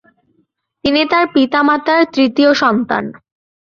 [0.83, 3.03] তিনি তার পিতামাতার তৃতীয় সন্তান।